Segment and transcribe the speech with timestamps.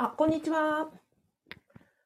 [0.00, 0.86] あ、こんにちは。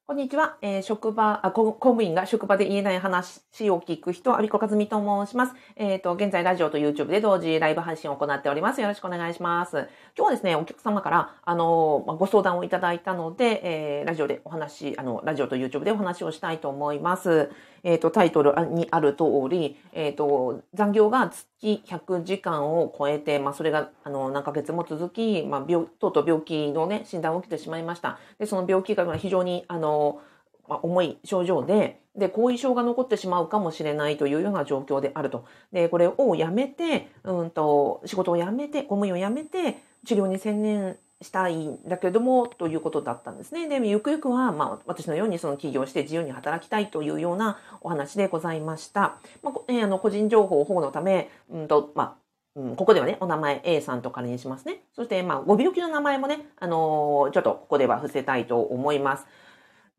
[0.07, 0.57] こんにちは。
[0.63, 5.53] えー職場あ、公務員が職場で言えない話を聞く人、アビコカズミと申します。
[5.77, 8.81] えっ、と、現在ラジオと YouTube で同時ライブ配信を行っております。
[8.81, 9.77] よろしくお願いします。
[9.77, 17.51] 今日はですね、お客様から、あの、ご相談をいただいたので、えーラジオでお話、あの、ラジオと YouTube でお話をしたいと思います。
[17.83, 21.31] えっ、と、タイトルにある通り、えっ、と、残業が
[21.63, 28.19] 月100時間を超えて、まあ、それが、あの、何ヶ月も続き、まあ、病、とうとう病気のね、診断を受けてしまいました。
[28.39, 30.21] で、その病気が非常に、あの、
[30.69, 35.47] まあ、重い症状で、で、後遺症が残ってしまうかもしれないというような状況であると。
[35.73, 43.69] で、これをやめて、うんと、仕事を辞めて、公務員を辞めて、治療に専念したいんだけども、ということだったんですね。
[43.69, 49.19] で、ゆくゆくは、まあ、私のようにその起業して自由に働きたいというようなお話でございました。
[49.43, 52.17] まあ、えーあの、個人情報保護のため、うんと、ま
[52.57, 54.83] あ、うん、ここではね、お名前 A さんと仮にしますね。
[54.95, 59.27] そして、まあ、ご病気の名前もね、あのーちょっとここでは伏せたいと思います。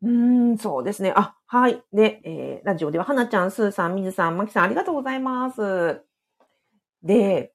[0.02, 1.12] うーん、そうですね。
[1.16, 1.82] あ、はい。
[1.92, 6.02] で、えーラジオでは、はなちゃん、すーさん、みずさん、まきさん、ありがとうございます。
[7.02, 7.53] で、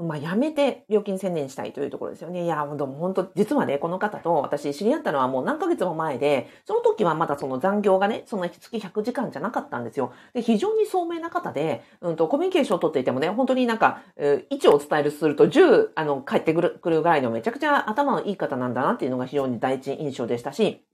[0.00, 2.44] まあ、やめて病気に専念したいというところですよね。
[2.44, 10.12] いや、本当本当実はね、この方と私知り合ったのはもう何ヶ月も前で、その時はまだその残業がね、その月100時間じゃなかったんですよ。
[10.32, 20.84] で、非常に聡明な方で、うんと、コミュニケーションを取っていてもね、本当になんか、えー位置を伝えるすると10、あの、帰ってくる、くるぐらいのめちゃくちゃ頭のいい方なんだなっていうのが非常に第一印象でしたし、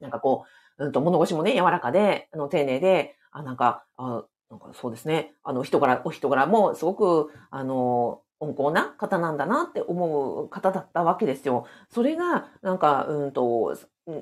[0.00, 0.44] なんかこ
[0.78, 11.66] う、うんと、物腰もね、柔らかで、あの、丁寧で、あ、なんか、あ、なんかそうですね、あの、人柄、お人柄もすごく、あの、温厚な方なんだなって思う方だったわけですよ。
[11.90, 13.76] それが、なんか、うんと、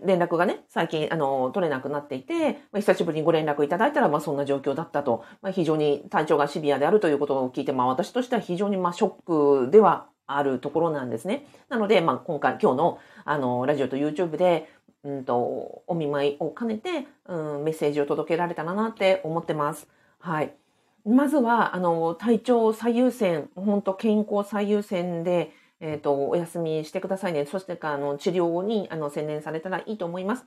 [0.04, 5.24] 連絡がね、最近、あの、取れなくなっていて、まあ久しぶりにご連絡いただいたら、まあ、そんな状況だったと。
[5.42, 11.46] まあ、非常に体調がシビアであるということを聞いて、まあ、私としては非常に、まあ、ショックではあるところなんですね。
[11.68, 14.68] なので、まあ、今回、今日の、あの、ラジオと YouTube で、
[15.04, 19.86] うんと、お見舞いを兼ねて、うん、メッセージを届けられたらなって思ってます。
[20.18, 20.65] はい。
[21.06, 27.46] まずは、あの、体調最優先、本当健康最優先で、えっ、と、お休みしてくださいね。
[27.46, 30.46] そして、あの、治療に、あの、専念されたらいいと思います。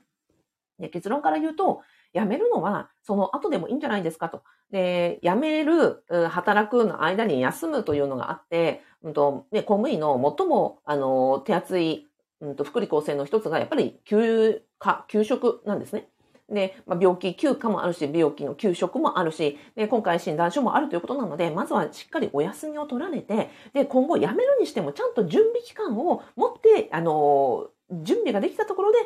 [0.78, 1.82] で、結論から言うと、
[2.14, 4.42] 辞めるのは、その後でもいいんじゃないですかと。
[4.70, 12.06] で、辞める、働くの間に休むというのがあって、うんと、ね、公務員の最も、あの、手厚い、
[12.40, 16.08] うんと、福利厚生の一つが、やっぱり休暇、休職なんですね。
[16.50, 28.98] で、まあ、病気休暇もあるし、病気の休職もあるし、で、今回診断書もあるということなので、まずはしっかりお休みを取られて、で、今後辞めるにしてもちゃんと準備期間を持って、あの、準備ができたところで、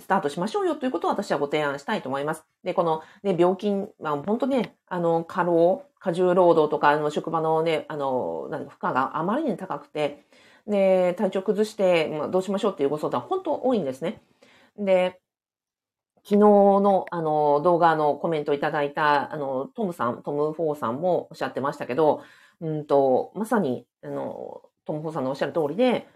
[0.00, 2.44] スタートしましょうよということを私はご提案したいと思います。
[2.64, 10.24] で、このね、病気、まあ、本当ね、あの、過労、過重労働とか、あの、職場のね、あの、なんか負荷があまりに高くて、
[10.66, 14.22] で、体調崩して、まあ、どうしましょうっていうご相談、本当多いんですね。
[14.78, 15.19] で、
[16.24, 22.22] 昨日のあの動画のコメントいただいたあのトムさん、トム・フォーさんもおっしゃってましたけど、
[22.60, 26.06] うんと、まさにあのトム・フォーさんのおっしゃる通りで、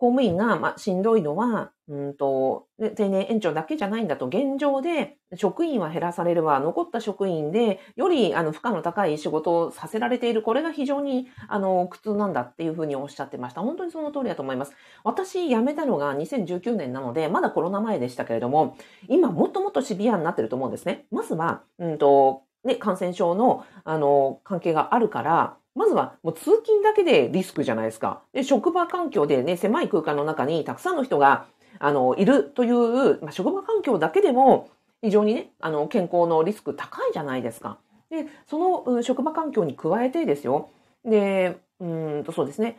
[0.00, 13.60] 公務員が、まあ、しんどいのは、うんと、定年延長だけじゃないんだと、現状で職員は減らされるわ、残った職員で、よりあの負荷の高い仕事をさせられている、これが非常にあの苦痛なんだっていうふうにおっしゃってました。
[13.60, 14.72] 本当にその通りだと思います。
[15.04, 21.04] 私辞めたのが2019年なので、まだコロナ前でしたけれども、今もっともっとシビアになってると思うんですね。
[21.10, 28.22] まずは、うんと、ね、感染症の、あの、関係があるから、まずはもう通勤だけでリスクじゃないですか。
[28.34, 31.46] で、職場環境でね、狭い空間の中にたくさんの人が、
[31.78, 34.68] あの、いるという、まあ、職場環境だけでも、
[35.02, 37.78] 非常にね、あの、健康のリスク高いじゃないですか。
[38.10, 40.68] で、その、職場環境に加えてですよ。
[41.04, 42.78] で、うーんと、そうですね。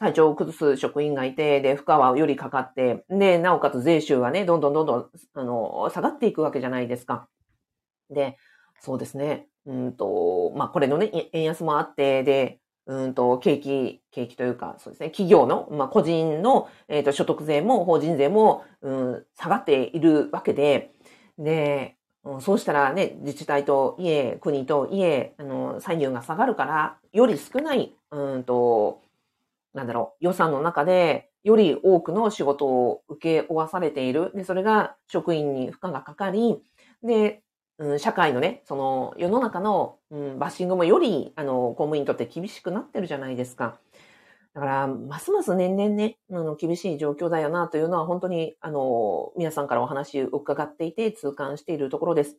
[0.00, 7.28] 体調を崩す職員がいて、で、負荷はよりかかって、で、なおかつ税収はね、どんどんどんどん、あの、下がっていくわけじゃないですか。
[8.10, 8.38] で、
[8.80, 9.47] そうですね。
[9.66, 20.92] うんと、まあ、これのね、円安もあって、で、うんと、景気、景気というか、そうですね、企業の、まあ、個人の、えっ、と、所得税も法人税も、うん、下がっているわけで、
[21.38, 29.02] で、うんそうしたらね、自治体といえ、国といえ、あの、歳入が下がるから、より少ない、うんと、
[29.74, 34.32] なんだろう、予算の中で、より多くの仕事を受け負わされている。
[34.34, 36.62] で、それが職員に負荷がかかり、
[37.02, 37.42] で、
[37.78, 43.78] うん、社会のね、その世の中の、うん、バッシングもより、あの、公務員にとって厳しくなってるじゃないですか。
[44.54, 52.36] だから、ますます年々ね、あの、厳しい状況だよなというのは本当に、あの、皆さんからお話を伺っていて痛感しているところです。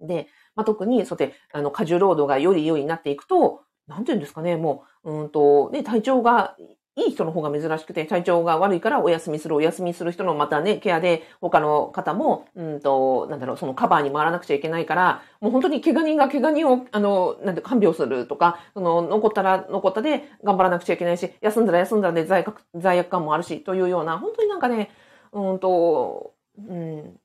[0.00, 6.56] で、まあ、特に、そて、あの、過重労働がより良いになっていくと、なんていうんですかね、もう、うんと、ね、体調が
[6.94, 24.90] いい人の方が珍しくて、体調が悪いからお休みする、お休みする人のまたね、ケアで他の方も、うんと、なんだろう、そのカバーに回らなくちゃいけないから、もう本当に怪我人が怪我人を、あの、なんて、看病するとか、その、残ったら残ったで頑張らなくちゃいけないし、休んだら休んだらで罪悪罪悪感もあるし、というような、本当になんかね、
[25.32, 27.18] うんと、うん、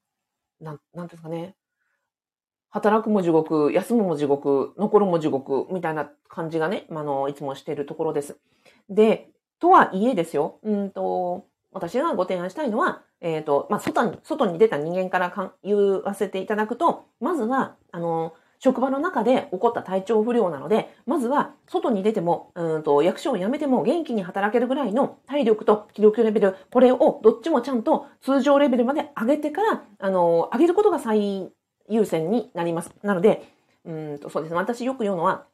[0.62, 1.56] なん、なんですかね、
[2.70, 8.38] 働くも地獄、休むも地獄、残るも地獄、みたいな感じがね、あの、いつもしているところです。
[8.90, 31.52] で、とはいえですよ、うんと、私がご提案したいのは、えっ、ー、と、まあ、外に、外に出た人間からかん言わせていただくと、まずは、あの、職場の中で起こった体調不良なので、まずは外に出ても、うんと役所を辞めても元気に働けるぐらいの体力と気力レベル、これをどっちもちゃんと通常レベルまで上げてから、あの、上げることが最
[31.90, 32.92] 優先になります。
[33.04, 33.44] なので、
[33.86, 34.58] うんとそうですね。
[34.58, 35.46] 私よく言うのは、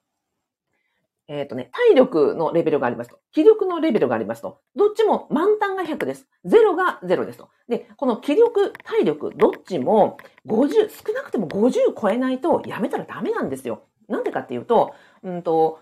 [1.34, 3.18] えっ、ー、とね、体力のレベルがありますと。
[3.32, 4.60] 気力のレベルがありますと。
[4.76, 6.28] どっちも満タンが100です。
[6.46, 7.50] 0が0ですと。
[7.68, 13.82] で、この気力、体力、どっちも50、少なくても50超えないとやめたらダメなんですよ。
[14.08, 14.94] なんでかっていうと、
[15.24, 15.80] うんと、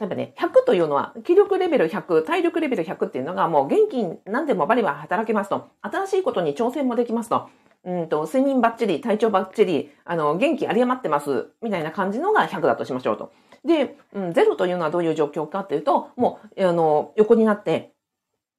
[0.00, 5.68] 例えばね、100というのは、気力レベル100、体力レベル100っていうのがもう元気に何でもバリバリ働けますと。
[5.82, 7.50] 新しいことに挑戦もできますと。
[7.84, 13.32] うんと、睡眠バッチリ、体調バッチリ、あの、元気有り余ってます、みたいな感じのが100だとしましょうと。
[13.64, 17.92] で、うん、0というのはどういう状況かっていうと、もう、あの、横になって、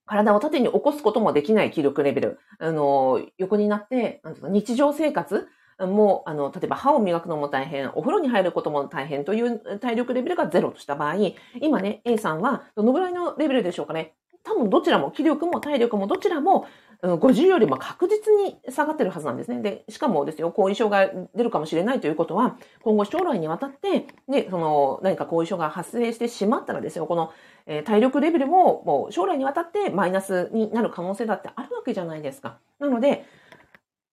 [0.06, 2.40] 体を縦に起こすこともできない気力レベル。
[2.60, 5.48] あの、横になって、なんか日常生活
[5.88, 11.16] もう、あの、例えば歯を磨くのも大変、お風呂に入ることも大変という体力レベルが0とした場合、
[11.62, 14.16] 今ね、A さんはどのぐらいのレベルでしょうかね。
[14.44, 16.66] 多分どちらも、気力も体力もどちらも、
[17.02, 19.62] 50よりも確実に下がってるはずなんですね。
[19.62, 27.32] で、しかもですよ、後遺症が出るかもしれないということは、今後将来にわたって、ね、その、何か後遺症が発生してしまったらですよ、この、
[27.68, 32.58] えー、体力レベルも、もう将来にわたってマイナスになる可能性だってあるわけじゃないですか。
[32.80, 33.26] なので、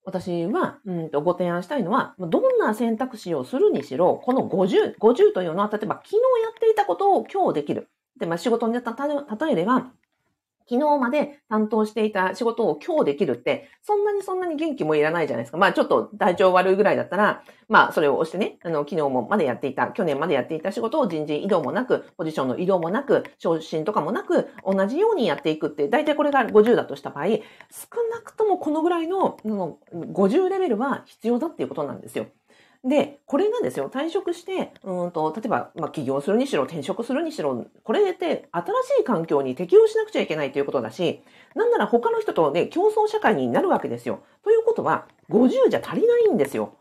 [0.04, 6.14] 私は、うんと、ご提案したいのは、どんな選択肢をするにしろ、この50、50というのは、例えば昨日
[6.44, 7.88] やっていたことを今日できる。
[8.16, 8.80] で、まあ、仕事に例
[9.50, 9.90] えれば、
[10.68, 15.58] 昨日まで担当していた仕事を今日できるって、そんなにそんなに元気もいらないじゃないですか。
[15.58, 27.32] まあちょっと体調悪いぐらいだったら、まあそれを押してね、あの、昨日もまでやっていた、去年までやっていた仕事を人事異動もなく、ポジションの移動もなく、昇進とかもなく、同じようにやっていくって、大体これが50だとした場合、少
[28.10, 32.26] なくともこのぐらいの、の50レベルは必要だっていうことなんですよ。
[32.86, 41.20] で、これがですよ、退職して、うんと、例えば、まあ、起業するにしろ、転職するにしろ、これって新しい環境に適応しなくちゃいけないということだし、
[41.56, 44.20] なんなら他の人とね、競争社会になるわけですよ。
[44.44, 46.74] ということは、50じゃ足りないんですよ。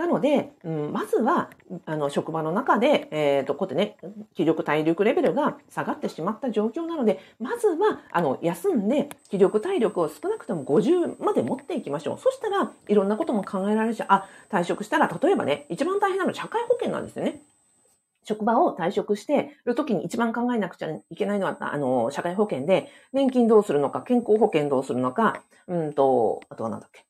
[0.00, 1.50] なので、うん、まずは、
[1.84, 12.18] あの、職場の中で、えっ、ー、と、こうやってね、気力、体力レベルが下がってしまった状況なので、まずは、あの、休んで、気力、体力を少なくとも50まで持っていきましょう。
[12.18, 17.42] そしたら、いろんなことも考えられるし、あ、退職したら、例えばね、一番大変なのは社会保険なんですよね。
[18.24, 27.09] 職場を退職してる時に一番考えなくちゃいけないのは、あの、社会保険で、年金どうするのか、健康保険どうするのか、うんと、あとはなんだっけ？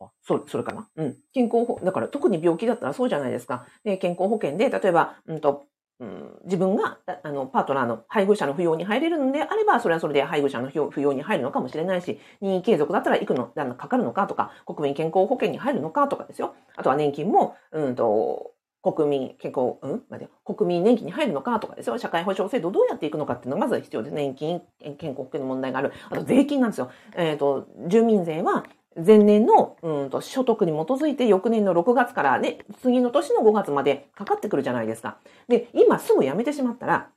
[0.00, 0.88] あ、それ、それかな？
[0.96, 1.16] うん。
[1.32, 3.66] 健康保、だから特に病気だったらそうじゃないですか。
[3.84, 5.66] で、健康保険で、例えば、うんと、
[5.98, 16.54] うん、自分が、あの、パートナーの配偶者の扶養に入れるのであれば、それはそれで配偶者の扶養に入るのかもしれないし、任意継続だったらいくの、かかるのかとか、国民健康保険に入るのかとかですよ。
[16.76, 20.04] あとは年金も、うんと、国民健康、うん？
[20.08, 21.98] 待て国民年金に入るのかとかですよ。
[21.98, 25.92] 社会保障制度どうやっていくのかっていうのがまず必要で、年金、健康保険の問題がある。
[26.10, 26.90] あと税金なんですよ。
[27.16, 28.64] えっ、ー、と、住民税は、
[29.04, 35.18] 前年の、うんと、所得に基づいて翌年の6月からね、次の年の5月までかかってくるじゃないですか。
[35.48, 37.08] で、今すぐ辞めてしまったら、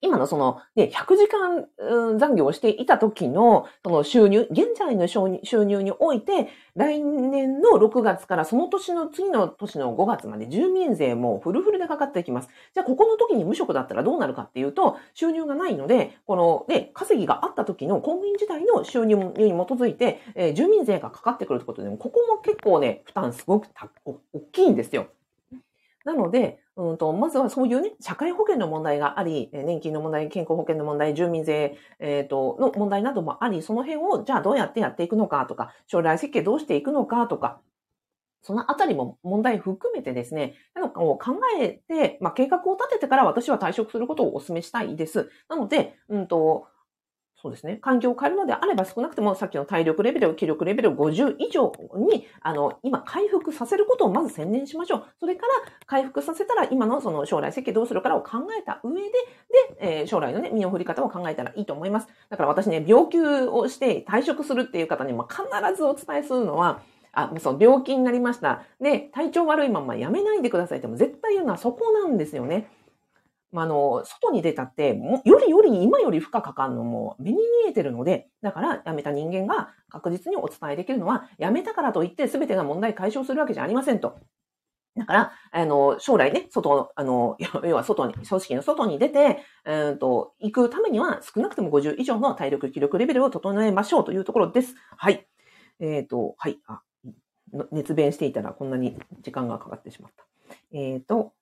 [0.00, 12.48] 今のその、ね、100時間、残業をしていた時の、その収入、現在の収入において、来年の6月からその年の次の年の5月まで住民税もフルフルでかかっていきます。
[12.74, 19.36] じゃあ、ここの時に無職だったらどうなるかっていうと、収入がないので、この、ね、稼ぎがあった時の公務員時代の収入に基
[19.72, 23.66] づいて、えー、住民税がかかってくるってことで、ここも結構ね、負担すごく
[24.04, 25.08] 大きいんですよ。
[26.08, 37.60] なので、うんと、まずはそういうね、社会保険の問題があり、年金の問題、健康保険の問題、住民税、えっ、ー、と、の問題などもあり、その辺を、じゃあどうやってやっていくのかとか、将来設計どうしていくのかとか、
[38.40, 40.54] そのあたりも問題含めてですね、
[40.94, 41.18] 考
[41.60, 45.28] えて、まあ、計画を立ててから私は退職することをお勧めしたいです。
[45.50, 46.68] なので、うんと、
[47.40, 47.78] そうですね。
[47.80, 55.04] 環境を変えるのであれば少なくともさっきの体力レベル、気力レベル50以上に、あの、今回復させることをまず専念しましょう。
[55.20, 55.52] それから
[55.86, 62.08] 回復させたら今のその将来設計どうするかを考えた上で、で、えー、将来のね、身を振り方を考えたらいいと思います。
[62.28, 65.44] だから私ね、病気をして退職するっていう方にも必
[65.76, 66.80] ずお伝えするのは、
[67.12, 68.62] あ、そう、病気になりました。
[68.80, 72.68] で、体調悪いままやめないでくださいっても絶対言うのはそこなんですよね。
[73.50, 84.18] まあ、の、外に出たって、よりより今より負荷かかるのも目に見えてるので、だから辞めた人間が確実にお伝えできるのは、辞めたからといって全てが問題解消するわけじゃありませんと。
[84.96, 94.74] だから、あの、将来ね、外、あの、 要は外に、組織の外に出て、うんと、行くためには少なくとも50以上の体力、気力レベルを整えましょうというところです。
[94.96, 95.26] はい。
[95.78, 96.58] えっ、ー、と、はい。
[96.66, 96.82] あ、
[97.70, 100.26] 熱弁していたらこんなに時間がかかってしまった。
[100.72, 101.32] えっ、ー、と、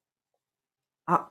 [1.07, 1.31] あ、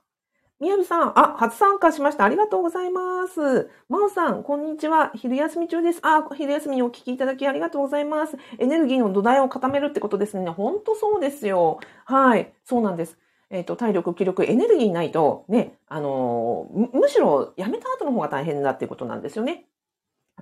[0.58, 2.24] みやびさん、あ、初参加しました。
[2.24, 3.68] ありがとうございます。
[3.90, 5.12] まおさん、こんにちは。
[5.14, 5.98] 昼休み中です。
[6.00, 8.38] あ、昼休みにお聞きいただきありがとうございます。
[8.58, 10.48] エネルギーの土台を固めるってことですね。
[10.48, 11.78] ほんとそうですよ。
[12.06, 12.54] はい。
[12.64, 13.18] そうなんです。
[13.50, 19.66] えっ、ー、と、体力、気力、エネルギーないと、ね、あのー、むしろ辞めた後の方が大変だっていうことなんですよね。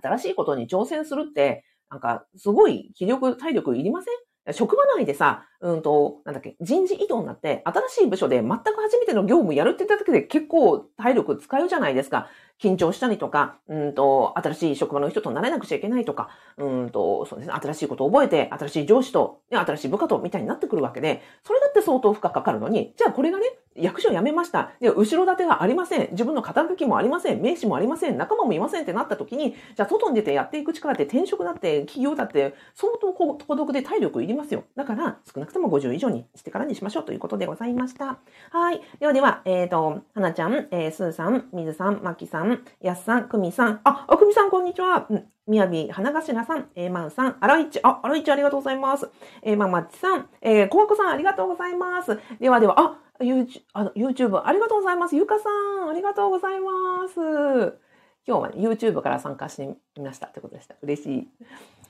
[0.00, 4.54] 新しいことに挑戦するって、なんか、すごい気力、体力いりません？
[4.54, 12.28] 職場内でさ、うんと、なんだっけ、人事異動になって、新しい部署で全く初めての業務やるって言っただけで結構体力使うじゃないですか。
[12.60, 16.28] 緊張したりとか、うんと、新しい職場の人と慣れなくちゃいけないとか、
[16.58, 24.70] うんと、そうですね、新しいことを覚えて、新しい上司と、ね新しい部下と、みたいになってくるわけで、それだって相当負荷かかるのに、じゃあこれがね、役所辞めました。
[24.80, 26.08] で、後ろ盾がありません。
[26.12, 27.42] 自分の肩書きもありません。
[27.42, 28.16] 名刺もありません。
[28.16, 34.64] 仲間もいませんってなった時に、じゃあ外に出てやっていく力って転職だって、企業だって、相当こう孤独で体力いりますよ。
[34.76, 38.18] だから、少なくとも50以上にしてからにしましょうということでございました。
[38.50, 38.80] はい。
[39.00, 45.08] ではでは、えっ、ー、と、はなちゃん、えー、すーさん、みずさん、まきさん、やすさん、くみさん、あ、あくみさん、こんにちは。
[45.46, 49.08] みやび、花頭さん、えー、まんさん、あらいち、あ、あらいちありがとうございます。
[49.42, 52.18] えー、ままちさん、えー、こわこさんありがとうございます。
[52.40, 55.16] ではでは、あ、YouTube、あの YouTube ありがとうございます。
[55.16, 55.50] ゆかさ
[55.86, 57.78] ん、ありがとうございます。
[58.26, 60.74] 今日は、ね、YouTube から参加してみましたってことでした。
[60.82, 61.28] 嬉しい。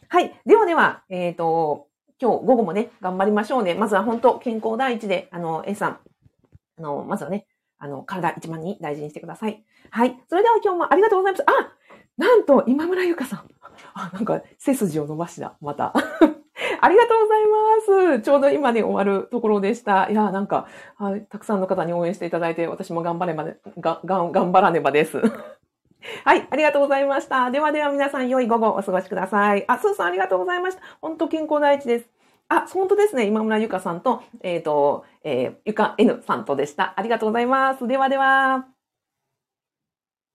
[0.08, 0.34] はい。
[0.44, 1.86] ではでは、えっ、ー、と、
[2.20, 3.74] 今日午後もね、頑張りましょうね。
[3.74, 5.98] まずは本当、健康第一で、あの、A さん、
[6.78, 7.46] あの、まずはね、
[7.78, 9.64] あの、体一番に大事にしてください。
[9.90, 10.16] はい。
[10.28, 11.44] それでは今日もありがとうございます。
[11.46, 11.72] あ
[12.16, 13.48] なんと、今村ゆかさん。
[13.94, 15.56] あ、なんか、背筋を伸ばした。
[15.60, 15.92] また。
[16.80, 18.22] ありがとうございます。
[18.22, 20.08] ちょうど今ね、終わるところでした。
[20.08, 25.20] いや、なんか、はい、たくさんの方に応援していただいて、私も頑張ればね、が、が、頑張らねばです。
[26.24, 27.50] はい、ありがとうございました。
[27.50, 29.64] ではでは皆さん良い午後お過ごしください。
[29.68, 30.82] あ、スーさんありがとうございました。
[31.00, 32.08] 本当健康第一です。
[32.48, 33.26] あ、本当ですね。
[33.26, 36.94] 今村ゆかさんと、えっ、ー、と、えー、ゆか N さんとでした。
[36.96, 37.86] ありがとうございます。
[37.86, 38.73] ではでは。